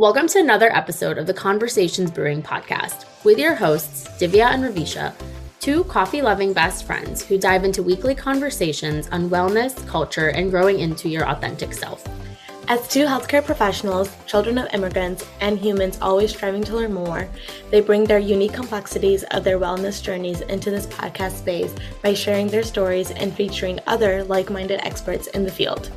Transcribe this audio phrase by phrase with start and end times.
[0.00, 5.12] Welcome to another episode of the Conversations Brewing podcast with your hosts, Divya and Ravisha,
[5.60, 10.80] two coffee loving best friends who dive into weekly conversations on wellness, culture, and growing
[10.80, 12.02] into your authentic self.
[12.66, 17.28] As two healthcare professionals, children of immigrants, and humans always striving to learn more,
[17.70, 22.46] they bring their unique complexities of their wellness journeys into this podcast space by sharing
[22.46, 25.90] their stories and featuring other like minded experts in the field.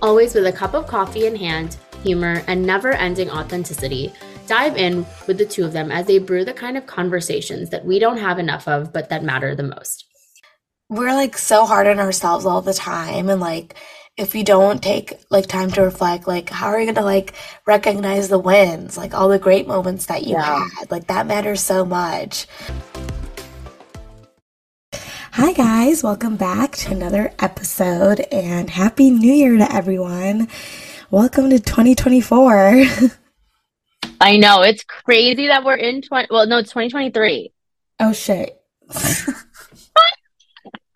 [0.00, 4.12] Always with a cup of coffee in hand, humor, and never ending authenticity.
[4.46, 7.84] Dive in with the two of them as they brew the kind of conversations that
[7.84, 10.04] we don't have enough of, but that matter the most.
[10.90, 13.30] We're like so hard on ourselves all the time.
[13.30, 13.74] And like,
[14.16, 17.32] if you don't take like time to reflect, like, how are you going to like
[17.66, 20.68] recognize the wins, like all the great moments that you yeah.
[20.78, 20.90] had?
[20.90, 22.46] Like, that matters so much.
[25.32, 26.04] Hi, guys.
[26.04, 30.46] Welcome back to another episode and Happy New Year to everyone.
[31.14, 32.86] Welcome to 2024.
[34.20, 34.62] I know.
[34.62, 36.26] It's crazy that we're in 20.
[36.28, 37.52] Well, no, it's 2023.
[38.00, 38.60] Oh, shit.
[38.90, 38.96] I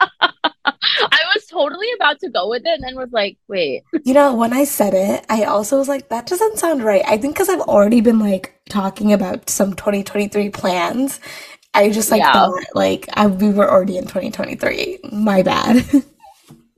[0.00, 3.84] was totally about to go with it and then was like, wait.
[4.02, 7.04] You know, when I said it, I also was like, that doesn't sound right.
[7.06, 11.20] I think because I've already been like talking about some 2023 plans.
[11.74, 12.32] I just like yeah.
[12.32, 14.98] thought like I, we were already in 2023.
[15.12, 15.88] My bad.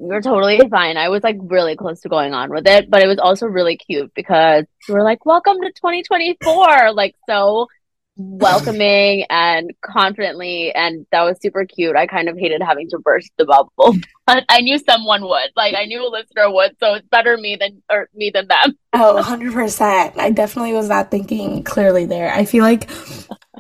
[0.01, 0.97] You're totally fine.
[0.97, 3.77] I was like really close to going on with it, but it was also really
[3.77, 7.69] cute because we were like, "Welcome to 2024!" Like so
[8.17, 11.97] welcoming and confidently, and that was super cute.
[11.97, 13.95] I kind of hated having to burst the bubble,
[14.27, 15.51] but I knew someone would.
[15.55, 18.79] Like I knew a listener would, so it's better me than or me than them.
[18.95, 20.15] Oh, 100 percent.
[20.17, 22.33] I definitely was not thinking clearly there.
[22.33, 22.89] I feel like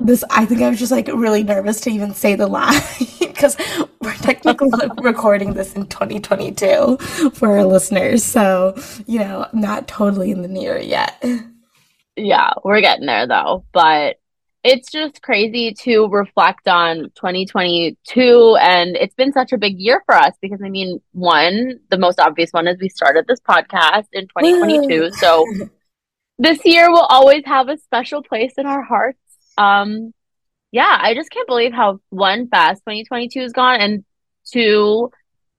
[0.00, 2.80] this i think i was just like really nervous to even say the line
[3.40, 3.56] because
[4.00, 4.70] we're technically
[5.02, 6.98] recording this in 2022
[7.32, 8.24] for our listeners.
[8.24, 11.24] So you know not totally in the near yet.
[12.16, 13.64] Yeah we're getting there though.
[13.72, 14.16] But
[14.62, 20.14] it's just crazy to reflect on 2022 and it's been such a big year for
[20.14, 24.28] us because i mean one the most obvious one is we started this podcast in
[24.28, 25.46] 2022 so
[26.40, 29.18] this year will always have a special place in our hearts.
[29.58, 30.14] Um,
[30.72, 34.04] yeah, I just can't believe how one fast 2022 is gone and
[34.50, 35.10] two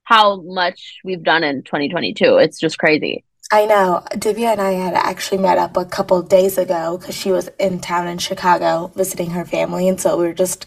[0.04, 2.38] how much we've done in 2022.
[2.38, 3.24] It's just crazy.
[3.54, 4.02] I know.
[4.12, 7.82] Divya and I had actually met up a couple days ago because she was in
[7.82, 9.90] town in Chicago visiting her family.
[9.90, 10.66] And so we were just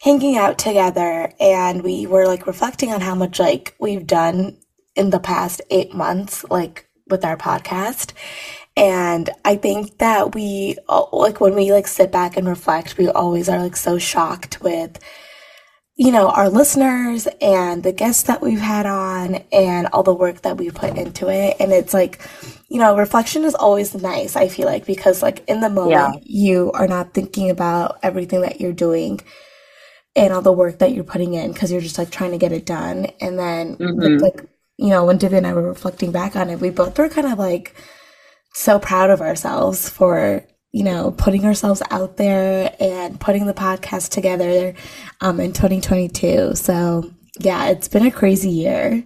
[0.00, 4.56] hanging out together and we were like reflecting on how much like we've done
[4.96, 8.12] in the past eight months, like with our podcast.
[8.76, 13.48] And I think that we, like, when we like sit back and reflect, we always
[13.48, 14.98] are like so shocked with,
[15.94, 20.40] you know, our listeners and the guests that we've had on and all the work
[20.42, 21.56] that we put into it.
[21.60, 22.26] And it's like,
[22.70, 26.20] you know, reflection is always nice, I feel like, because like in the moment, yeah.
[26.24, 29.20] you are not thinking about everything that you're doing
[30.16, 32.52] and all the work that you're putting in because you're just like trying to get
[32.52, 33.08] it done.
[33.20, 34.16] And then, mm-hmm.
[34.16, 34.46] like,
[34.78, 37.30] you know, when Divya and I were reflecting back on it, we both were kind
[37.30, 37.76] of like,
[38.52, 44.10] so proud of ourselves for you know putting ourselves out there and putting the podcast
[44.10, 44.74] together
[45.20, 47.10] um, in 2022 so
[47.40, 49.04] yeah it's been a crazy year.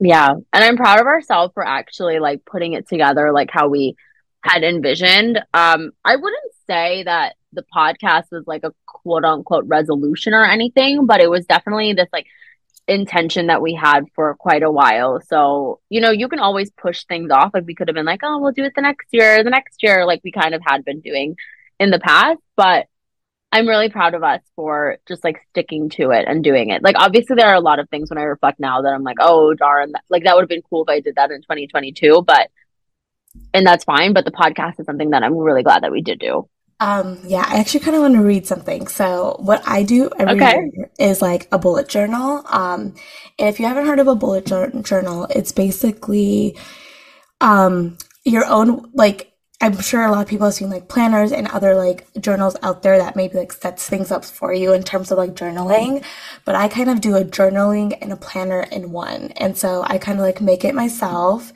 [0.00, 0.30] Yeah.
[0.30, 3.96] And i'm proud of ourselves for actually like putting it together like how we
[4.42, 5.38] had envisioned.
[5.54, 11.06] Um i wouldn't say that the podcast was like a quote unquote resolution or anything
[11.06, 12.26] but it was definitely this like
[12.86, 15.20] intention that we had for quite a while.
[15.20, 17.52] So, you know, you can always push things off.
[17.54, 19.82] Like we could have been like, oh, we'll do it the next year, the next
[19.82, 21.36] year, like we kind of had been doing
[21.78, 22.40] in the past.
[22.56, 22.86] But
[23.52, 26.82] I'm really proud of us for just like sticking to it and doing it.
[26.82, 29.18] Like, obviously, there are a lot of things when I reflect now that I'm like,
[29.20, 32.22] oh, darn, like that would have been cool if I did that in 2022.
[32.26, 32.50] But,
[33.54, 34.12] and that's fine.
[34.12, 36.48] But the podcast is something that I'm really glad that we did do.
[36.80, 38.88] Um, yeah, I actually kind of want to read something.
[38.88, 40.70] So what I do every okay.
[40.72, 42.42] year is like a bullet journal.
[42.48, 42.94] Um,
[43.38, 46.58] and if you haven't heard of a bullet journal, it's basically,
[47.40, 49.33] um, your own, like
[49.64, 52.82] I'm sure a lot of people have seen like planners and other like journals out
[52.82, 56.04] there that maybe like sets things up for you in terms of like journaling.
[56.44, 59.32] But I kind of do a journaling and a planner in one.
[59.38, 61.50] And so I kind of like make it myself.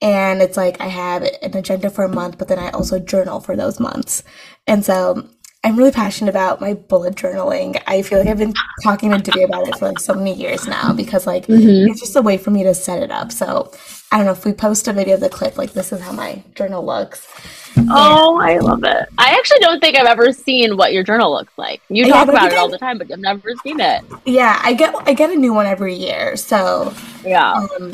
[0.00, 3.38] And it's like I have an agenda for a month, but then I also journal
[3.38, 4.24] for those months.
[4.66, 5.28] And so
[5.64, 7.80] I'm really passionate about my bullet journaling.
[7.86, 10.66] I feel like I've been talking to Divya about it for like so many years
[10.66, 11.88] now because like mm-hmm.
[11.88, 13.30] it's just a way for me to set it up.
[13.30, 13.70] So
[14.10, 16.10] I don't know if we post a video of the clip, like this is how
[16.10, 17.28] my journal looks.
[17.76, 19.08] Oh, I love it.
[19.18, 21.80] I actually don't think I've ever seen what your journal looks like.
[21.88, 24.04] You talk yeah, about it all the time, but I've never seen it.
[24.26, 26.36] Yeah, I get I get a new one every year.
[26.36, 26.92] So
[27.24, 27.52] yeah.
[27.52, 27.92] Um,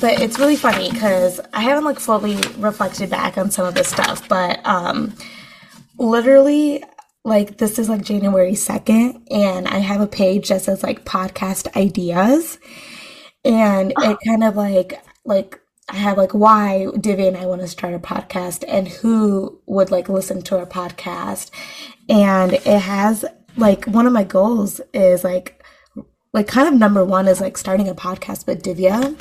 [0.00, 3.88] but it's really funny because I haven't like fully reflected back on some of this
[3.88, 5.14] stuff, but um
[5.98, 6.82] literally
[7.24, 11.76] like this is like January 2nd and I have a page that says like podcast
[11.76, 12.58] ideas.
[13.44, 17.68] And it kind of like like I have like why Divya and I want to
[17.68, 21.50] start a podcast and who would like listen to our podcast.
[22.08, 23.24] And it has
[23.56, 25.62] like one of my goals is like
[26.32, 29.16] like kind of number one is like starting a podcast with Divya.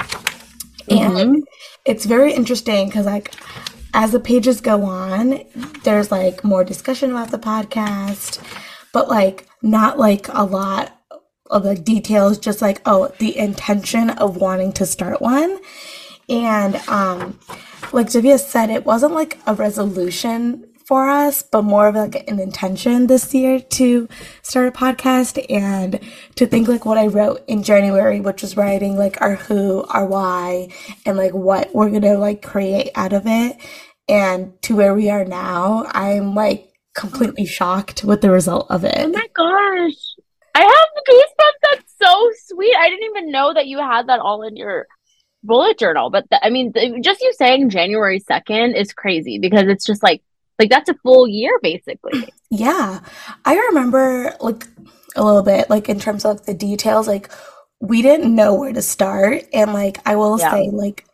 [0.90, 1.18] Mm-hmm.
[1.18, 1.48] and
[1.84, 3.34] it's very interesting because like
[3.94, 5.44] as the pages go on,
[5.84, 8.42] there's like more discussion about the podcast,
[8.94, 10.94] but like not like a lot
[11.50, 15.60] of like details, just like, oh, the intention of wanting to start one.
[16.30, 17.40] And um
[17.94, 22.40] like Divya said, it wasn't like a resolution for us, but more of like an
[22.40, 24.08] intention this year to
[24.42, 26.00] start a podcast and
[26.36, 30.06] to think like what I wrote in January, which was writing like our who, our
[30.06, 30.70] why,
[31.06, 33.58] and like what we're gonna like create out of it
[34.08, 38.98] and to where we are now, I'm like completely shocked with the result of it.
[38.98, 40.16] Oh my gosh.
[40.56, 41.70] I have goosebumps.
[41.70, 42.76] That's so sweet.
[42.80, 44.88] I didn't even know that you had that all in your
[45.44, 46.10] bullet journal.
[46.10, 46.74] But I mean,
[47.04, 50.24] just you saying January 2nd is crazy because it's just like,
[50.60, 52.28] like that's a full year basically.
[52.50, 53.02] Yeah.
[53.46, 54.66] I remember like
[55.16, 57.30] a little bit, like in terms of like the details, like
[57.80, 59.44] we didn't know where to start.
[59.54, 60.52] And like, I will yeah.
[60.52, 61.06] say, like,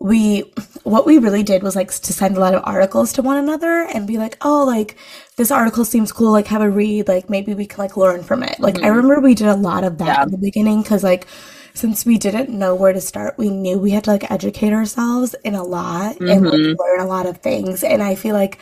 [0.00, 0.40] we
[0.82, 3.86] what we really did was like to send a lot of articles to one another
[3.94, 4.96] and be like oh like
[5.36, 8.42] this article seems cool like have a read like maybe we can like learn from
[8.42, 8.84] it like mm-hmm.
[8.84, 10.22] i remember we did a lot of that yeah.
[10.24, 11.26] in the beginning because like
[11.74, 15.34] since we didn't know where to start we knew we had to like educate ourselves
[15.44, 16.28] in a lot mm-hmm.
[16.28, 16.80] and like, mm-hmm.
[16.80, 18.58] learn a lot of things and i feel like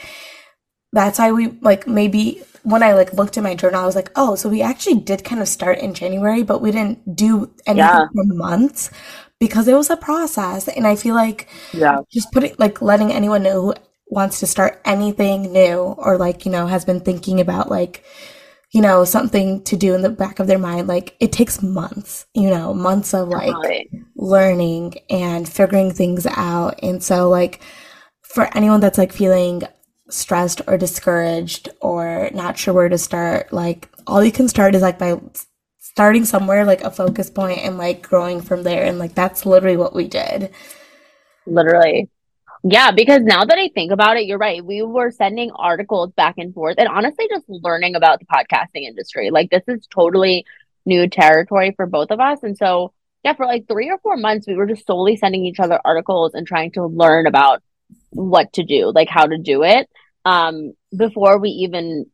[0.93, 4.11] that's why we like maybe when I like looked at my journal, I was like,
[4.15, 7.77] oh, so we actually did kind of start in January, but we didn't do anything
[7.79, 8.07] yeah.
[8.15, 8.91] for months
[9.41, 10.69] because it was a process.
[10.69, 13.75] And I feel like yeah, just putting like letting anyone know who
[14.07, 18.05] wants to start anything new or like, you know, has been thinking about like,
[18.73, 22.27] you know, something to do in the back of their mind, like it takes months,
[22.35, 23.91] you know, months of like right.
[24.17, 26.79] learning and figuring things out.
[26.83, 27.63] And so like
[28.23, 29.63] for anyone that's like feeling
[30.09, 34.83] stressed or discouraged or not sure where to start, like all you can start is
[34.83, 35.21] like by
[35.93, 39.77] starting somewhere like a focus point and like growing from there and like that's literally
[39.77, 40.51] what we did
[41.47, 42.09] literally
[42.63, 44.65] yeah because now that i think about it you're right.
[44.65, 49.31] We were sending articles back and forth and honestly just learning about the podcasting industry.
[49.31, 50.45] Like this is totally
[50.85, 52.43] new territory for both of us.
[52.43, 52.93] And so
[53.25, 56.35] yeah for like three or four months we were just solely sending each other articles
[56.35, 57.63] and trying to learn about
[58.11, 59.89] what to do like how to do it
[60.25, 62.07] um before we even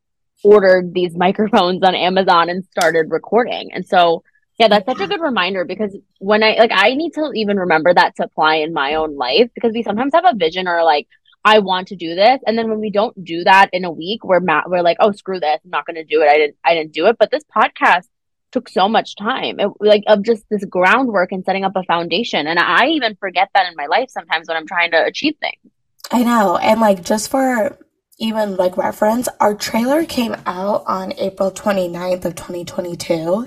[0.43, 3.71] ordered these microphones on Amazon and started recording.
[3.73, 4.23] And so,
[4.59, 7.95] yeah, that's such a good reminder because when I like, I need to even remember
[7.95, 11.07] that to apply in my own life because we sometimes have a vision or like,
[11.45, 12.41] I want to do this.
[12.45, 15.13] And then when we don't do that in a week, we're ma- we're like, oh,
[15.13, 15.61] screw this.
[15.65, 16.29] I'm not going to do it.
[16.29, 17.17] I didn't, I didn't do it.
[17.19, 18.09] But this podcast
[18.51, 22.49] took so much time, it, like of just this groundwork and setting up a foundation.
[22.49, 25.73] And I even forget that in my life sometimes when I'm trying to achieve things.
[26.11, 26.57] I know.
[26.57, 27.79] And like just for
[28.19, 33.47] even like reference, our trailer came out on April 29th of 2022.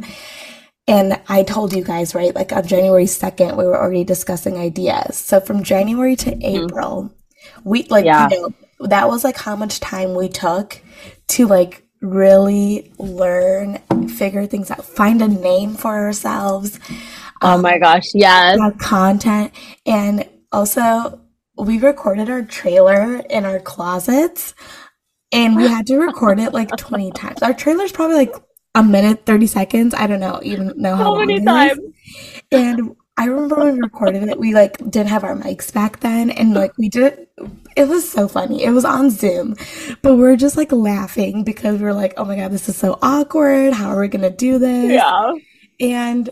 [0.87, 5.15] And I told you guys, right, like on January 2nd, we were already discussing ideas.
[5.15, 6.65] So from January to mm-hmm.
[6.65, 7.15] April,
[7.63, 8.27] we like, yeah.
[8.29, 10.81] you know, that was like how much time we took
[11.29, 16.79] to like really learn, figure things out, find a name for ourselves.
[17.41, 18.59] Oh um, my gosh, yes.
[18.79, 19.53] Content.
[19.85, 21.21] And also
[21.57, 24.55] we recorded our trailer in our closets
[25.31, 27.41] and we had to record it like 20 times.
[27.41, 28.35] Our trailer's probably like
[28.75, 29.93] a minute, 30 seconds.
[29.93, 31.79] I don't know, even know how, how many times.
[32.51, 36.29] And I remember when we recorded it, we like didn't have our mics back then
[36.31, 37.27] and like we did
[37.75, 38.63] it was so funny.
[38.63, 39.55] It was on Zoom,
[40.01, 42.75] but we are just like laughing because we are like, oh my god, this is
[42.75, 43.73] so awkward.
[43.73, 44.91] How are we gonna do this?
[44.91, 45.33] Yeah.
[45.79, 46.29] And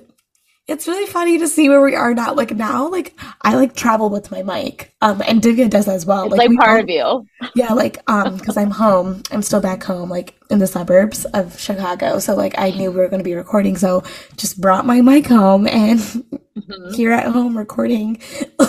[0.68, 2.34] it's really funny to see where we are now.
[2.34, 4.94] Like now, like I like travel with my mic.
[5.02, 6.26] Um, and Divya does as well.
[6.26, 7.28] It's like, like part of you.
[7.56, 9.24] Yeah, like um, because I'm home.
[9.32, 12.20] I'm still back home, like in the suburbs of Chicago.
[12.20, 14.04] So like I knew we were going to be recording, so
[14.36, 16.94] just brought my mic home and mm-hmm.
[16.94, 18.22] here at home recording.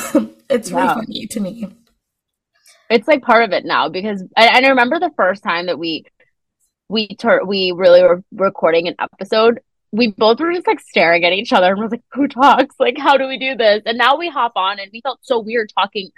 [0.49, 1.69] it's really funny to me.
[2.89, 6.05] It's like part of it now because and I remember the first time that we
[6.89, 9.61] we tur- we really were recording an episode
[9.93, 12.77] we both were just like staring at each other and was like, who talks?
[12.79, 13.83] Like, how do we do this?
[13.87, 16.11] And now we hop on and we felt so weird talking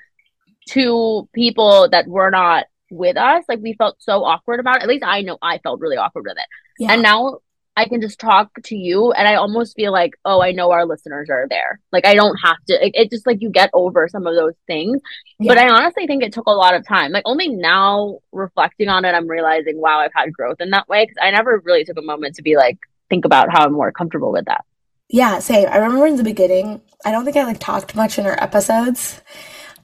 [0.70, 3.44] to people that were not with us.
[3.48, 4.82] Like, we felt so awkward about it.
[4.82, 6.46] At least I know I felt really awkward with it.
[6.78, 6.92] Yeah.
[6.92, 7.38] And now
[7.74, 10.84] I can just talk to you and I almost feel like, oh, I know our
[10.84, 11.80] listeners are there.
[11.90, 14.54] Like, I don't have to, it, it just like you get over some of those
[14.66, 15.00] things.
[15.38, 15.48] Yeah.
[15.48, 17.12] But I honestly think it took a lot of time.
[17.12, 21.06] Like, only now reflecting on it, I'm realizing, wow, I've had growth in that way.
[21.06, 23.90] Cause I never really took a moment to be like, think about how I'm more
[23.90, 24.64] comfortable with that.
[25.08, 25.68] Yeah, same.
[25.68, 29.20] I remember in the beginning, I don't think I like talked much in our episodes.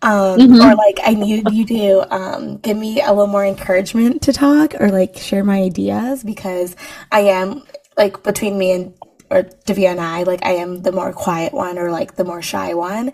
[0.01, 0.61] Um, mm-hmm.
[0.61, 4.75] or like I need you to um, give me a little more encouragement to talk
[4.81, 6.77] or like share my ideas because
[7.11, 7.65] I am
[7.97, 8.95] like between me and
[9.31, 12.43] or Divya and I, like I am the more quiet one or like the more
[12.43, 13.13] shy one.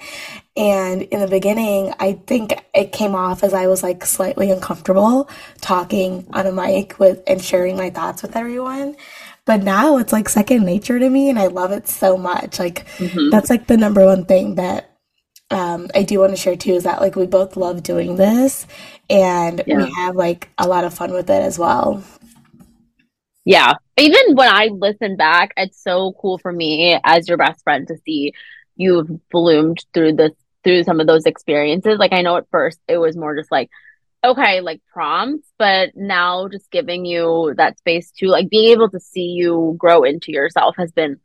[0.57, 5.29] And in the beginning, I think it came off as I was like slightly uncomfortable
[5.61, 8.97] talking on a mic with and sharing my thoughts with everyone.
[9.45, 12.59] But now it's like second nature to me and I love it so much.
[12.59, 13.31] Like mm-hmm.
[13.31, 14.93] that's like the number one thing that
[15.54, 18.66] um, I do want to share too is that like we both love doing this
[19.08, 19.76] and yeah.
[19.76, 22.02] we have like a lot of fun with it as well.
[23.44, 23.75] Yeah.
[23.96, 27.96] Even when I listen back, it's so cool for me as your best friend to
[27.99, 28.32] see
[28.75, 30.32] you've bloomed through this
[30.64, 32.00] through some of those experiences.
[32.00, 33.70] Like I know at first it was more just like
[34.25, 38.99] okay, like prompts, but now just giving you that space to like being able to
[38.99, 41.20] see you grow into yourself has been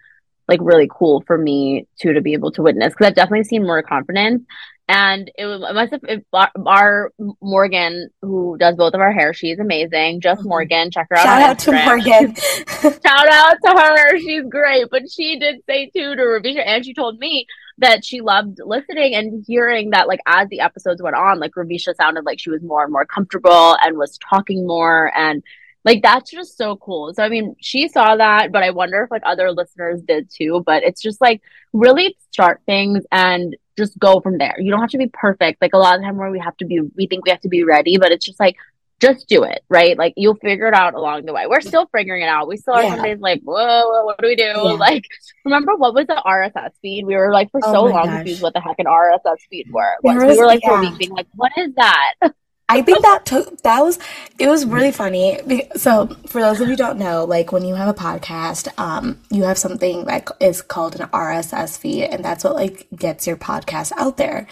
[0.49, 3.63] like really cool for me too to be able to witness because I've definitely seen
[3.63, 4.43] more confidence.
[4.87, 6.23] And it, was, it must have if
[6.65, 10.19] our Morgan, who does both of our hair, she's amazing.
[10.19, 10.49] Just mm-hmm.
[10.49, 11.25] Morgan, check her out.
[11.25, 11.83] Shout out Instagram.
[11.83, 12.35] to Morgan.
[13.05, 14.17] Shout out to her.
[14.17, 14.87] She's great.
[14.89, 17.45] But she did say too to Ravisha, and she told me
[17.77, 21.95] that she loved listening and hearing that like as the episodes went on like Ravisha
[21.95, 25.43] sounded like she was more and more comfortable and was talking more and
[25.85, 27.13] like that's just so cool.
[27.13, 30.63] So I mean, she saw that, but I wonder if like other listeners did too,
[30.65, 31.41] but it's just like
[31.73, 34.55] really start things and just go from there.
[34.59, 35.61] You don't have to be perfect.
[35.61, 37.41] Like a lot of the time where we have to be we think we have
[37.41, 38.57] to be ready, but it's just like
[38.99, 39.97] just do it, right?
[39.97, 41.47] Like you'll figure it out along the way.
[41.47, 42.47] We're still figuring it out.
[42.47, 42.95] We still are yeah.
[42.95, 44.43] some days like, whoa, what do we do?
[44.43, 44.73] Yeah.
[44.79, 45.05] Like,
[45.45, 47.05] remember what was the RSS feed?
[47.05, 49.95] We were like for oh so long confused what the heck an RSS feed were.
[50.03, 50.69] We were like yeah.
[50.69, 52.13] for a week being like, what is that?
[52.69, 53.97] I think that took that was
[54.37, 55.39] it was really funny.
[55.75, 59.43] So for those of you don't know, like when you have a podcast, um, you
[59.43, 63.91] have something that is called an RSS feed, and that's what like gets your podcast
[63.97, 64.47] out there.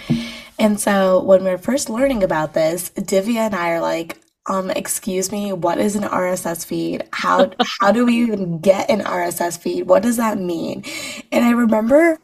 [0.57, 4.71] And so when we are first learning about this, Divya and I are like, um,
[4.71, 7.03] excuse me, what is an RSS feed?
[7.11, 9.83] How how do we even get an RSS feed?
[9.83, 10.83] What does that mean?
[11.31, 12.17] And I remember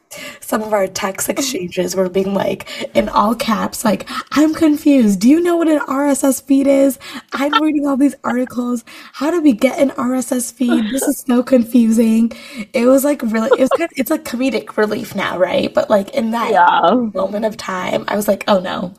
[0.54, 5.20] some of our text exchanges were being like in all caps, like, I'm confused.
[5.20, 7.00] Do you know what an RSS feed is?
[7.32, 8.86] I'm reading all these articles.
[9.14, 10.92] How do we get an RSS feed?
[10.92, 12.34] This is so confusing.
[12.72, 15.74] It was like really it was kind of, it's like comedic relief now, right?
[15.74, 17.10] But like in that yeah.
[17.16, 18.94] moment of time, I was like, oh no,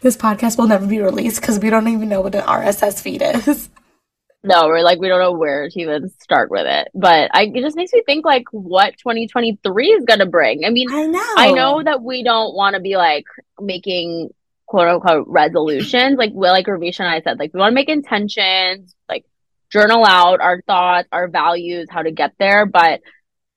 [0.00, 3.20] this podcast will never be released because we don't even know what an RSS feed
[3.20, 3.68] is.
[4.44, 6.88] No, we're like we don't know where to even start with it.
[6.94, 10.66] But I it just makes me think like what 2023 is gonna bring.
[10.66, 13.24] I mean, I know, I know that we don't want to be like
[13.58, 14.28] making
[14.66, 16.18] quote unquote resolutions.
[16.18, 19.24] like we like Ravisha and I said, like we want to make intentions, like
[19.72, 22.66] journal out our thoughts, our values, how to get there.
[22.66, 23.00] But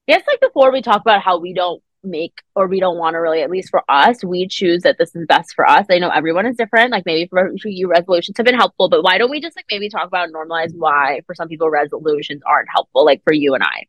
[0.08, 3.14] I guess like before we talk about how we don't make or we don't want
[3.14, 6.00] to really at least for us we choose that this is best for us i
[6.00, 9.32] know everyone is different like maybe for you resolutions have been helpful but why don't
[9.32, 13.22] we just like maybe talk about normalize why for some people resolutions aren't helpful like
[13.24, 13.86] for you and i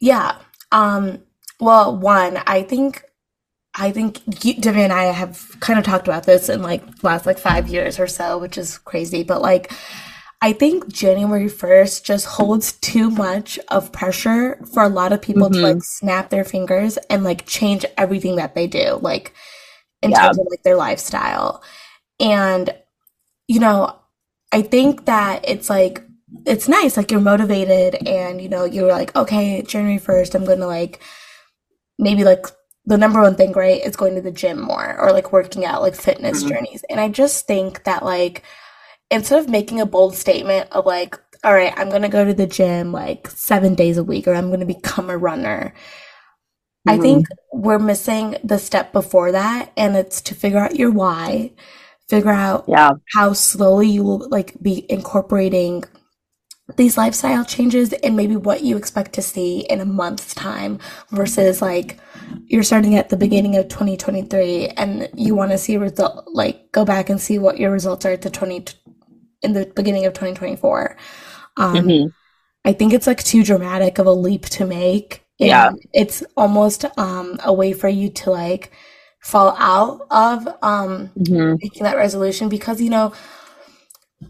[0.00, 0.36] yeah
[0.72, 1.22] um
[1.60, 3.04] well one i think
[3.80, 7.38] I think Divya and I have kind of talked about this in like last like
[7.38, 9.22] five years or so, which is crazy.
[9.22, 9.72] But like,
[10.40, 15.50] I think January 1st just holds too much of pressure for a lot of people
[15.50, 15.54] mm-hmm.
[15.54, 19.34] to like snap their fingers and like change everything that they do, like
[20.00, 20.26] in yeah.
[20.26, 21.62] terms of like their lifestyle.
[22.20, 22.72] And,
[23.48, 23.98] you know,
[24.52, 26.04] I think that it's like,
[26.46, 30.60] it's nice, like you're motivated and, you know, you're like, okay, January 1st, I'm going
[30.60, 31.00] to like,
[31.98, 32.46] maybe like
[32.84, 35.82] the number one thing, right, is going to the gym more or like working out,
[35.82, 36.48] like fitness mm-hmm.
[36.48, 36.84] journeys.
[36.88, 38.44] And I just think that like,
[39.10, 42.34] instead of making a bold statement of like, all right, I'm going to go to
[42.34, 45.74] the gym like seven days a week or I'm going to become a runner,
[46.86, 47.02] I mm-hmm.
[47.02, 51.52] think we're missing the step before that, and it's to figure out your why,
[52.08, 52.92] figure out Yeah.
[53.14, 55.84] how slowly you will like be incorporating
[56.76, 60.78] these lifestyle changes and maybe what you expect to see in a month's time
[61.10, 61.98] versus like
[62.46, 66.84] you're starting at the beginning of 2023 and you want to see result like go
[66.84, 68.66] back and see what your results are at the 20
[69.42, 70.96] in the beginning of 2024
[71.56, 72.12] um Mhm.
[72.64, 75.24] I think it's like too dramatic of a leap to make.
[75.40, 75.70] And Yeah.
[75.94, 78.72] It's almost um a way for you to like
[79.20, 81.58] fall out of um Mhm.
[81.62, 83.12] making that resolution because you know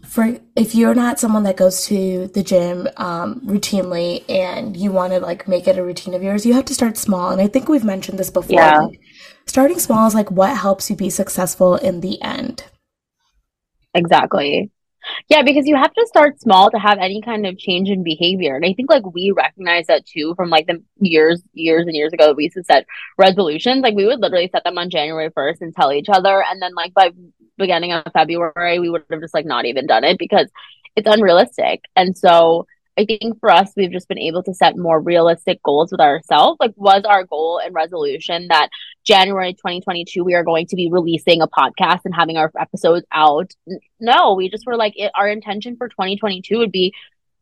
[0.07, 5.13] for if you're not someone that goes to the gym um routinely and you want
[5.13, 7.31] to like make it a routine of yours, you have to start small.
[7.31, 8.55] And I think we've mentioned this before.
[8.55, 8.79] Yeah.
[8.79, 8.99] like,
[9.47, 12.65] starting small is like what helps you be successful in the end.
[13.93, 14.71] Exactly.
[15.27, 18.55] Yeah, because you have to start small to have any kind of change in behavior.
[18.55, 22.13] And I think like we recognize that too from like the years, years and years
[22.13, 22.85] ago that we used to set
[23.17, 23.81] resolutions.
[23.81, 26.43] Like we would literally set them on January 1st and tell each other.
[26.43, 27.11] And then like by
[27.57, 30.49] beginning of February, we would have just like not even done it because
[30.95, 31.83] it's unrealistic.
[31.95, 32.65] And so
[32.99, 36.57] I think for us, we've just been able to set more realistic goals with ourselves.
[36.59, 38.67] Like was our goal and resolution that
[39.05, 43.55] January 2022, we are going to be releasing a podcast and having our episodes out.
[44.01, 46.93] No, we just were like, it, our intention for 2022 would be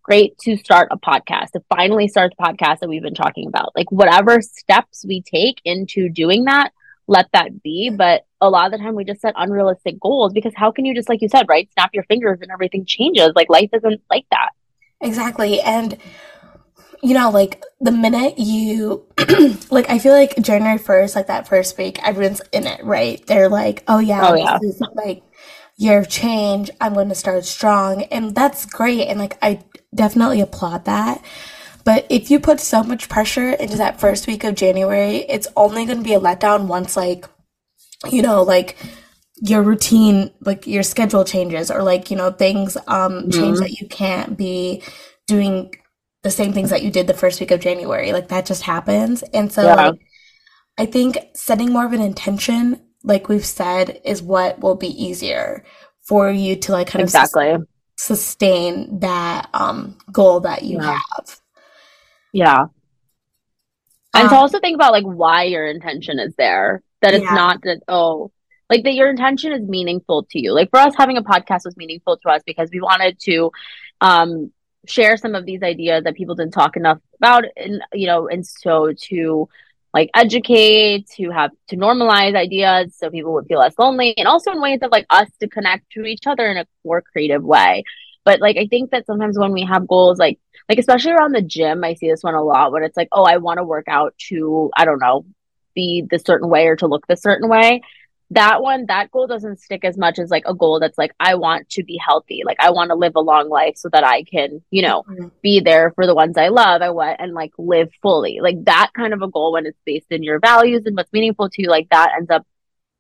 [0.04, 3.72] great to start a podcast, to finally start the podcast that we've been talking about.
[3.76, 6.72] Like, whatever steps we take into doing that,
[7.08, 7.90] let that be.
[7.90, 10.94] But a lot of the time, we just set unrealistic goals because how can you
[10.94, 13.32] just, like you said, right, snap your fingers and everything changes?
[13.36, 14.52] Like, life isn't like that.
[15.02, 15.62] Exactly.
[15.62, 15.98] And
[17.04, 19.06] you know, like the minute you
[19.70, 23.26] like I feel like January 1st, like that first week, everyone's in it, right?
[23.28, 24.58] They're like, "Oh yeah, Oh, yeah.
[24.62, 25.24] this is like
[25.78, 26.72] year of change.
[26.82, 29.60] I'm going to start strong." And that's great and like I
[29.94, 31.24] definitely applaud that.
[31.86, 35.86] But if you put so much pressure into that first week of January, it's only
[35.86, 37.26] going to be a letdown once like
[38.12, 38.78] you know, like
[39.40, 43.60] your routine, like your schedule changes or like, you know, things um change Mhm.
[43.60, 44.82] that you can't be
[45.28, 45.74] doing
[46.24, 48.12] the same things that you did the first week of January.
[48.14, 49.24] Like that just happens.
[49.34, 49.76] And so Yeah.
[49.76, 50.00] like
[50.80, 55.64] I think setting more of an intention, like we've said, is what will be easier
[56.02, 57.34] for you to like kind of sus-
[57.96, 61.00] sustain that um goal that you Yeah.
[61.16, 61.40] have.
[62.34, 62.66] Yeah.
[64.14, 66.82] And to Um, also think about like why your intention is there.
[67.02, 67.36] That it's Yeah.
[67.36, 68.32] not that, oh,
[68.70, 70.54] like that your intention is meaningful to you.
[70.54, 73.52] Like for us, having a podcast was meaningful to us because we wanted to
[74.02, 74.52] um
[74.88, 78.46] share some of these ideas that people didn't talk enough about and you know, and
[78.46, 79.50] so to
[79.94, 84.52] like educate, to have to normalize ideas so people would feel less lonely and also
[84.52, 87.84] in ways of like us to connect to each other in a more creative way.
[88.26, 91.42] But like I think that sometimes when we have goals like like especially around the
[91.42, 93.88] gym, I see this one a lot when it's like, oh, I want to work
[93.88, 95.26] out to, I don't know,
[95.76, 97.82] be the certain way or to look the certain way.
[98.32, 101.36] That one, that goal doesn't stick as much as like a goal that's like, I
[101.36, 102.42] want to be healthy.
[102.46, 105.32] Like I want to live a long life so that I can, you know, Mhm.
[105.42, 106.82] be there for the ones I love.
[106.82, 108.40] I want and like live fully.
[108.42, 111.50] Like that kind of a goal when it's based in your values and what's meaningful
[111.50, 112.46] to you, like that ends up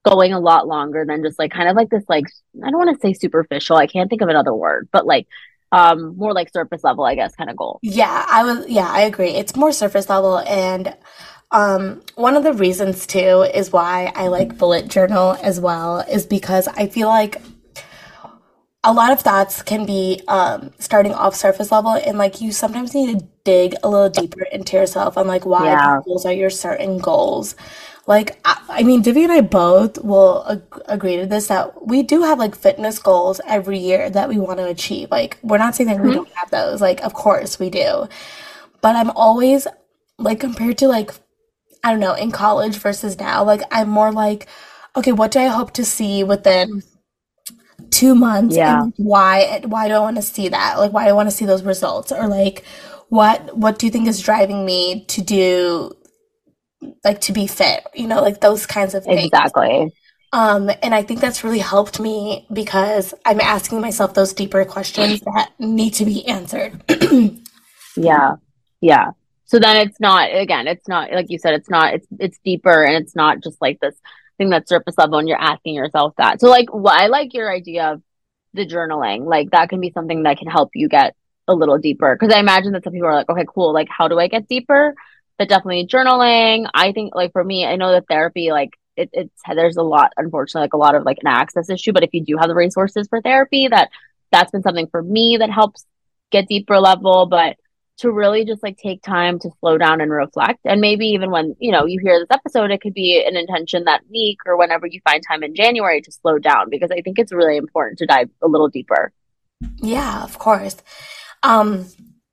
[0.05, 2.25] going a lot longer than just like kind of like this like
[2.63, 3.75] I don't want to say superficial.
[3.75, 5.27] I can't think of another word, but like
[5.73, 7.79] um more like surface level, I guess, kind of goal.
[7.81, 9.31] Yeah, I was yeah, I agree.
[9.31, 10.95] It's more surface level and
[11.51, 16.25] um one of the reasons too is why I like bullet journal as well is
[16.25, 17.41] because I feel like
[18.83, 22.93] a lot of thoughts can be um starting off surface level and like you sometimes
[22.93, 26.01] need to dig a little deeper into yourself on like why Yeah.
[26.05, 27.55] goals are your certain goals.
[28.07, 32.03] Like I, I mean, Divya and I both will ag- agree to this that we
[32.03, 35.11] do have like fitness goals every year that we want to achieve.
[35.11, 36.15] Like we're not saying that we Mhm.
[36.15, 36.79] don't have those.
[36.81, 38.07] Like of course we do.
[38.81, 39.67] But I'm always
[40.19, 41.11] like compared to like
[41.83, 44.47] I don't know, in college versus now, like I'm more like,
[44.95, 46.83] okay, what do I hope to see within
[47.91, 48.55] two months?
[48.55, 48.83] Yeah.
[48.83, 50.77] And why why do I want to see that?
[50.77, 52.11] Like why do I want to see those results?
[52.11, 52.63] Or like
[53.09, 55.91] what what do you think is driving me to do
[57.03, 57.85] like to be fit?
[57.93, 59.25] You know, like those kinds of things.
[59.25, 59.93] Exactly.
[60.33, 65.21] Um, and I think that's really helped me because I'm asking myself those deeper questions
[65.21, 66.83] that need to be answered.
[67.97, 68.35] Yeah.
[68.79, 69.11] Yeah.
[69.47, 72.83] So then it's not again, it's not like you said, it's not it's it's deeper
[72.83, 73.95] and it's not just like this
[74.37, 76.39] thing that's surface level and you're asking yourself that.
[76.39, 78.01] So like I like your idea of
[78.53, 79.25] the journaling.
[79.25, 81.15] Like that can be something that can help you get
[81.47, 82.15] a little deeper.
[82.17, 84.47] Cause I imagine that some people are like, okay, cool, like how do I get
[84.49, 84.93] deeper?
[85.37, 86.69] But definitely journaling.
[86.73, 90.11] I think like for me, I know that therapy, like it, it's there's a lot,
[90.17, 91.93] unfortunately, like a lot of like an access issue.
[91.93, 93.89] But if you do have the resources for therapy, that
[94.31, 95.85] that's been something for me that helps
[96.31, 97.27] get deeper level.
[97.27, 97.55] But
[97.97, 100.59] to really just like take time to slow down and reflect.
[100.65, 103.85] And maybe even when, you know, you hear this episode, it could be an intention
[103.85, 107.17] that week or whenever you find time in January to slow down because I think
[107.17, 109.11] it's really important to dive a little deeper.
[109.77, 110.77] Yeah, of course.
[111.41, 111.87] Um,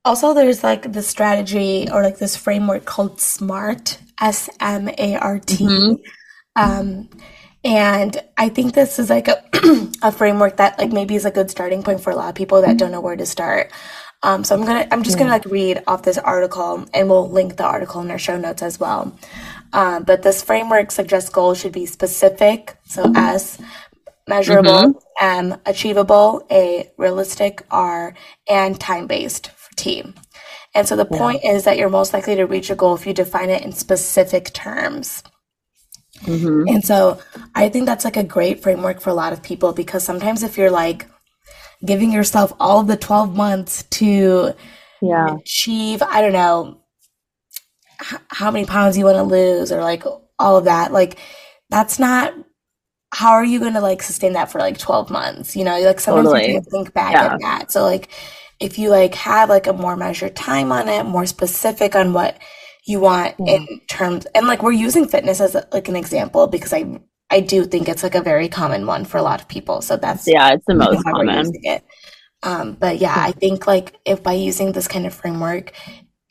[0.04, 5.38] also, there's like the strategy or like this framework called SMART, S M A R
[5.38, 5.64] T.
[5.64, 5.94] Mm-hmm.
[6.56, 7.08] Um,
[7.64, 9.42] and I think this is like a,
[10.02, 12.60] a framework that like maybe is a good starting point for a lot of people
[12.60, 13.72] that don't know where to start.
[14.24, 17.56] Um, so I'm gonna I'm just gonna like read off this article, and we'll link
[17.56, 19.16] the article in our show notes as well.
[19.74, 23.58] Um, but this framework suggests goals should be specific, so S,
[24.26, 25.52] measurable, mm-hmm.
[25.52, 28.14] M, achievable, A, realistic, R,
[28.48, 30.02] and time based for T.
[30.74, 31.18] And so the yeah.
[31.18, 33.72] point is that you're most likely to reach a goal if you define it in
[33.72, 35.22] specific terms.
[36.22, 36.74] Mm-hmm.
[36.74, 37.20] And so
[37.54, 40.56] I think that's like a great framework for a lot of people because sometimes if
[40.56, 41.06] you're like
[41.84, 44.54] giving yourself all of the 12 months to
[45.02, 45.36] yeah.
[45.36, 46.80] achieve, I don't know,
[48.00, 50.04] h- how many pounds you want to lose or like
[50.38, 50.92] all of that.
[50.92, 51.18] Like,
[51.70, 52.34] that's not
[53.14, 55.54] how are you going to like sustain that for like 12 months?
[55.54, 56.48] You know, like sometimes totally.
[56.48, 57.34] you can think back yeah.
[57.34, 57.72] at that.
[57.72, 58.10] So, like,
[58.60, 62.38] if you like have like a more measured time on it, more specific on what
[62.86, 63.54] you want yeah.
[63.54, 67.64] in terms, and like we're using fitness as like an example because I I do
[67.64, 69.82] think it's like a very common one for a lot of people.
[69.82, 71.52] So that's yeah, it's the most common.
[72.42, 75.72] Um, but yeah, I think like if by using this kind of framework,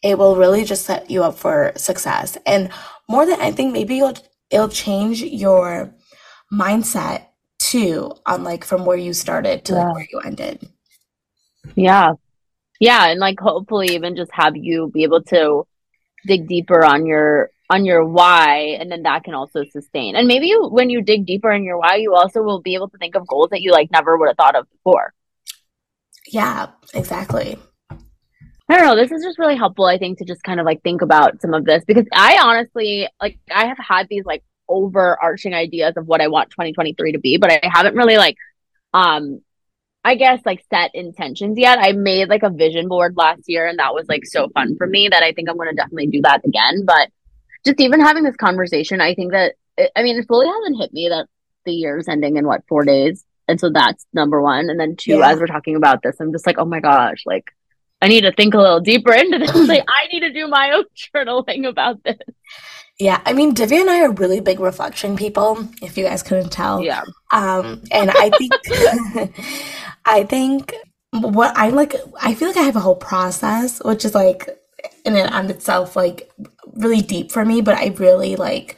[0.03, 2.37] it will really just set you up for success.
[2.45, 2.69] And
[3.09, 4.17] more than anything, maybe it'll
[4.51, 5.93] it'll change your
[6.51, 7.27] mindset
[7.57, 9.85] too on like from where you started to yeah.
[9.85, 10.69] like where you ended.
[11.75, 12.13] Yeah.
[12.79, 13.07] Yeah.
[13.07, 15.65] And like hopefully even just have you be able to
[16.27, 20.47] dig deeper on your on your why and then that can also sustain and maybe
[20.47, 23.15] you when you dig deeper in your why you also will be able to think
[23.15, 25.13] of goals that you like never would have thought of before
[26.27, 27.57] yeah exactly
[28.69, 28.95] I don't know.
[28.95, 31.53] This is just really helpful, I think, to just kind of like think about some
[31.53, 36.21] of this because I honestly, like, I have had these like overarching ideas of what
[36.21, 38.37] I want 2023 to be, but I haven't really like,
[38.93, 39.41] um,
[40.05, 41.77] I guess like set intentions yet.
[41.79, 44.87] I made like a vision board last year and that was like so fun for
[44.87, 46.83] me that I think I'm going to definitely do that again.
[46.85, 47.09] But
[47.65, 50.93] just even having this conversation, I think that it, I mean, it fully hasn't hit
[50.93, 51.27] me that
[51.65, 54.69] the year's ending in what four days, and so that's number one.
[54.69, 55.31] And then two, yeah.
[55.31, 57.51] as we're talking about this, I'm just like, oh my gosh, like
[58.01, 59.55] I need to think a little deeper into this.
[59.67, 60.83] like I need to do my own
[61.15, 62.17] journaling about this.
[62.99, 65.67] Yeah, I mean, Divya and I are really big reflection people.
[65.81, 67.03] If you guys couldn't tell, yeah.
[67.31, 68.53] Um, and I think,
[70.05, 70.75] I think
[71.11, 74.47] what I like, I feel like I have a whole process, which is like
[75.05, 76.29] in and on itself like
[76.75, 78.77] really deep for me, but I really like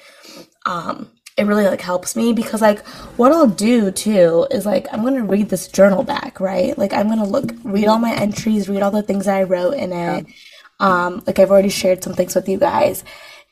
[0.66, 2.86] um it really like helps me because like
[3.18, 6.78] what I'll do too is like I'm gonna read this journal back, right?
[6.78, 9.74] Like I'm gonna look read all my entries, read all the things that I wrote
[9.74, 10.26] in it.
[10.80, 13.04] Um, like I've already shared some things with you guys.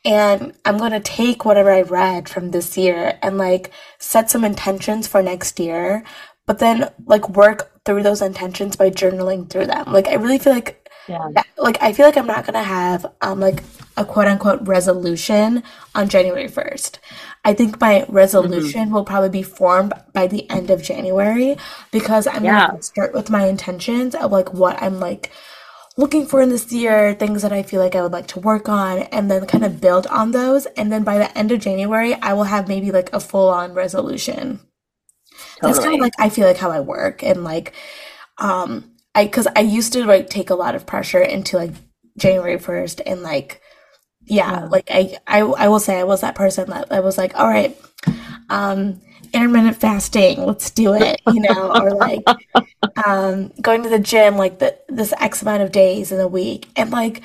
[0.06, 5.08] And I'm gonna take whatever I read from this year and like set some intentions
[5.08, 6.04] for next year,
[6.46, 9.92] but then like work through those intentions by journaling through them.
[9.92, 11.28] Like I really feel like yeah.
[11.58, 13.62] Like I feel like I'm not gonna have um like
[13.98, 15.64] a quote unquote resolution
[15.96, 17.00] on January first.
[17.46, 18.94] I think my resolution mm-hmm.
[18.94, 21.58] will probably be formed by the end of January
[21.92, 22.68] because I'm yeah.
[22.68, 25.32] gonna start with my intentions of like what I'm like
[25.98, 28.68] looking for in this year, things that I feel like I would like to work
[28.68, 30.66] on, and then kind of build on those.
[30.78, 33.74] And then by the end of January, I will have maybe like a full on
[33.74, 34.60] resolution.
[35.56, 35.74] Totally.
[35.74, 37.74] That's kind of like I feel like how I work and like
[38.38, 41.72] um I because I used to like take a lot of pressure into like
[42.18, 43.62] January first and like
[44.26, 47.18] yeah, yeah, like I, I I will say I was that person that I was
[47.18, 47.78] like, all right,
[48.50, 49.02] um,
[49.34, 52.24] intermittent fasting, let's do it, you know, or like
[53.06, 56.70] um going to the gym like the this X amount of days in a week.
[56.76, 57.24] And like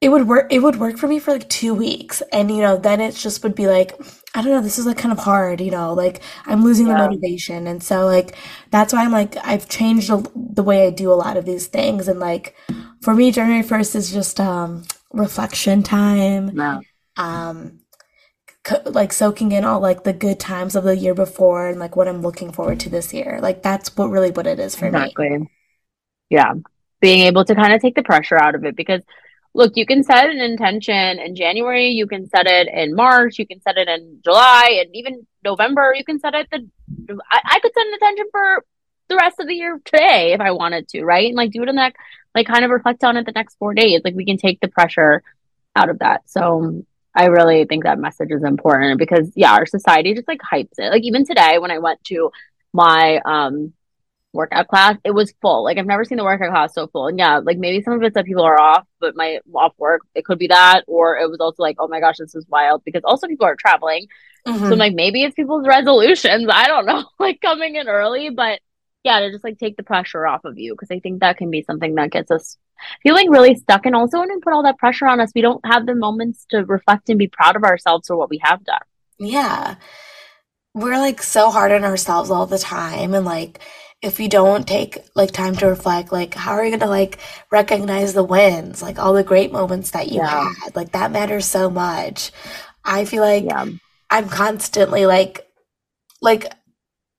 [0.00, 2.76] it would work it would work for me for like two weeks and you know
[2.76, 3.92] then it just would be like
[4.34, 6.94] i don't know this is like kind of hard you know like i'm losing yeah.
[6.94, 8.34] the motivation and so like
[8.70, 12.08] that's why i'm like i've changed the way i do a lot of these things
[12.08, 12.54] and like
[13.02, 16.58] for me january 1st is just um reflection time
[17.16, 17.80] um
[18.62, 21.96] co- like soaking in all like the good times of the year before and like
[21.96, 24.86] what i'm looking forward to this year like that's what really what it is for
[24.86, 25.28] exactly.
[25.28, 25.46] me
[26.28, 26.52] yeah
[27.00, 29.02] being able to kind of take the pressure out of it because
[29.54, 33.46] look, you can set an intention in January, you can set it in March, you
[33.46, 35.94] can set it in July, and even November.
[35.96, 36.68] You can set it the.
[37.30, 38.64] I, I could set an intention for
[39.08, 41.26] the rest of the year today if I wanted to, right?
[41.26, 41.94] And like do it in that,
[42.34, 44.02] like kind of reflect on it the next four days.
[44.04, 45.22] Like we can take the pressure
[45.76, 46.22] out of that.
[46.28, 50.78] So I really think that message is important because yeah, our society just like hypes
[50.78, 50.90] it.
[50.90, 52.30] Like even today when I went to
[52.72, 53.72] my um
[54.32, 55.64] workout class, it was full.
[55.64, 57.08] Like I've never seen the workout class so full.
[57.08, 60.02] And yeah, like maybe some of it's that people are off, but my off work,
[60.14, 62.84] it could be that, or it was also like, oh my gosh, this is wild
[62.84, 64.06] because also people are traveling.
[64.46, 64.68] Mm-hmm.
[64.68, 66.46] So like maybe it's people's resolutions.
[66.50, 68.60] I don't know, like coming in early, but
[69.04, 71.50] yeah, to just like take the pressure off of you because I think that can
[71.50, 72.58] be something that gets us
[73.02, 73.86] feeling really stuck.
[73.86, 76.46] And also when we put all that pressure on us, we don't have the moments
[76.50, 78.80] to reflect and be proud of ourselves for what we have done.
[79.18, 79.76] Yeah.
[80.74, 83.60] We're like so hard on ourselves all the time and like
[84.02, 87.18] if you don't take like time to reflect, like how are you gonna like
[87.50, 90.52] recognize the wins, like all the great moments that you yeah.
[90.54, 90.74] had?
[90.74, 92.32] Like that matters so much.
[92.82, 93.66] I feel like yeah.
[94.08, 95.46] I'm constantly like
[96.22, 96.50] like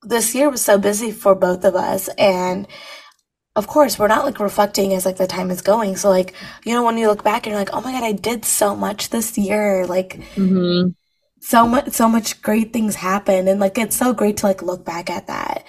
[0.04, 2.68] this year was so busy for both of us and
[3.56, 6.34] of course we're not like reflecting as like the time is going so like
[6.66, 8.76] you know when you look back and you're like oh my god i did so
[8.76, 10.90] much this year like mm-hmm.
[11.42, 14.86] so much so much great things happen and like it's so great to like look
[14.86, 15.66] back at that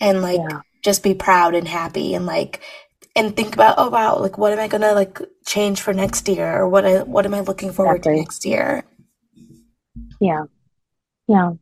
[0.00, 0.60] and like yeah.
[0.82, 2.60] just be proud and happy and like
[3.16, 6.60] and think about oh wow like what am i gonna like change for next year
[6.60, 8.14] or what I, what am i looking forward exactly.
[8.14, 8.84] to next year
[10.20, 10.44] yeah
[11.26, 11.52] yeah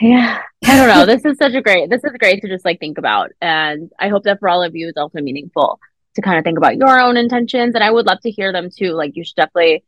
[0.00, 2.78] yeah i don't know this is such a great this is great to just like
[2.78, 5.80] think about and i hope that for all of you it's also meaningful
[6.14, 8.68] to kind of think about your own intentions and i would love to hear them
[8.70, 9.82] too like you should definitely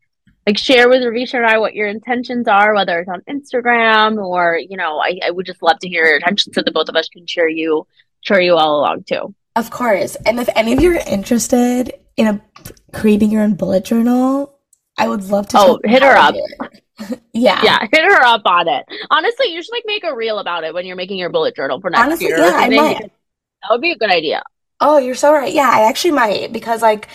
[0.48, 4.58] like share with Ravisha and I what your intentions are, whether it's on Instagram or,
[4.58, 6.96] you know, I, I would just love to hear your intentions so the both of
[6.96, 7.86] us can share you,
[8.22, 9.34] share you all along too.
[9.56, 10.16] Of course.
[10.24, 12.40] And if any of you are interested in a,
[12.94, 14.58] creating your own bullet journal,
[14.96, 15.58] I would love to.
[15.58, 16.34] Oh, hit her up.
[17.32, 17.60] yeah.
[17.62, 17.78] Yeah.
[17.92, 18.84] Hit her up on it.
[19.10, 21.80] Honestly, you should like make a reel about it when you're making your bullet journal
[21.80, 22.38] for next Honestly, year.
[22.38, 23.00] Yeah, I might.
[23.00, 24.42] That would be a good idea.
[24.80, 25.52] Oh, you're so right.
[25.52, 27.08] Yeah, I actually might because like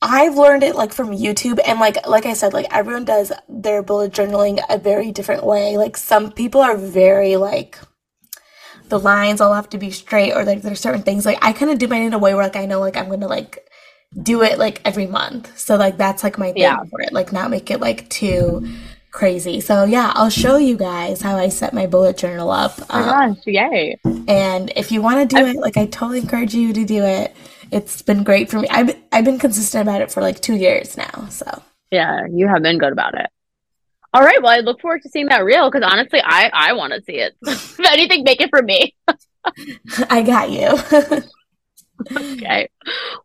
[0.00, 3.82] I've learned it like from YouTube and like like I said like everyone does their
[3.82, 5.76] bullet journaling a very different way.
[5.76, 7.78] Like some people are very like
[8.88, 11.70] the lines all have to be straight or like there's certain things like I kind
[11.70, 13.66] of do mine in a way where like I know like I'm going to like
[14.20, 15.56] do it like every month.
[15.58, 16.82] So like that's like my thing yeah.
[16.84, 17.12] for it.
[17.12, 18.68] Like not make it like too
[19.10, 19.60] crazy.
[19.60, 22.74] So yeah, I'll show you guys how I set my bullet journal up.
[22.90, 23.98] Oh um, gosh, yay.
[24.04, 27.02] And if you want to do I'm- it, like I totally encourage you to do
[27.04, 27.34] it
[27.72, 28.68] it's been great for me.
[28.68, 31.26] I've I've been consistent about it for like two years now.
[31.30, 33.26] So yeah, you have been good about it.
[34.14, 34.40] All right.
[34.42, 37.14] Well, I look forward to seeing that reel because honestly, I I want to see
[37.14, 37.34] it.
[37.42, 38.94] if anything, make it for me.
[40.10, 41.22] I got you.
[42.16, 42.68] okay.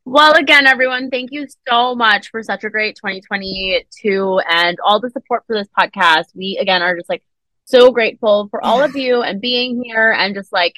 [0.05, 5.09] Well, again, everyone, thank you so much for such a great 2022 and all the
[5.09, 6.25] support for this podcast.
[6.35, 7.23] We again are just like
[7.65, 10.73] so grateful for all of you and being here and just like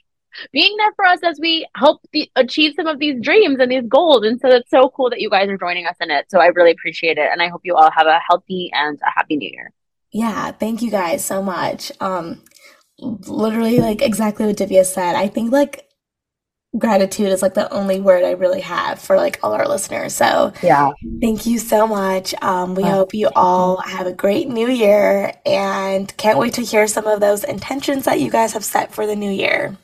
[0.51, 3.87] being there for us as we help the, achieve some of these dreams and these
[3.87, 4.25] goals.
[4.25, 6.25] And so it's so cool that you guys are joining us in it.
[6.29, 7.29] So I really appreciate it.
[7.31, 9.71] And I hope you all have a healthy and a happy new year.
[10.11, 10.51] Yeah.
[10.51, 11.91] Thank you guys so much.
[11.99, 12.41] Um,
[12.99, 15.15] literally like exactly what Divya said.
[15.15, 15.88] I think like
[16.77, 20.13] gratitude is like the only word I really have for like all our listeners.
[20.13, 22.33] So yeah, thank you so much.
[22.41, 26.87] Um, we hope you all have a great new year and can't wait to hear
[26.87, 29.77] some of those intentions that you guys have set for the new year.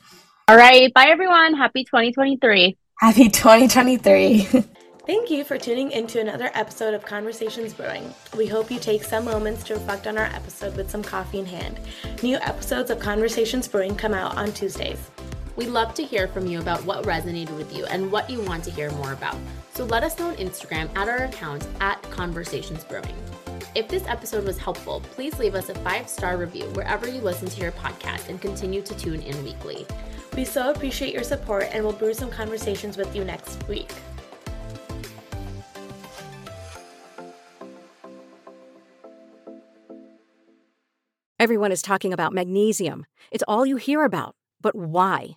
[0.48, 0.92] All right.
[0.94, 1.54] Bye, everyone.
[1.54, 2.76] Happy 2023.
[3.00, 4.40] Happy 2023.
[5.06, 8.12] Thank you for tuning into another episode of Conversations Brewing.
[8.36, 11.46] We hope you take some moments to reflect on our episode with some coffee in
[11.46, 11.78] hand.
[12.22, 15.10] New episodes of Conversations Brewing come out on Tuesdays.
[15.56, 18.62] We'd love to hear from you about what resonated with you and what you want
[18.64, 19.36] to hear more about.
[19.72, 23.16] So let us know on Instagram at our account at Conversations Brewing.
[23.74, 27.48] If this episode was helpful, please leave us a five star review wherever you listen
[27.48, 29.86] to your podcast and continue to tune in weekly.
[30.36, 33.90] We so appreciate your support and we'll brew some conversations with you next week.
[41.38, 43.06] Everyone is talking about magnesium.
[43.30, 44.36] It's all you hear about.
[44.60, 45.36] But why?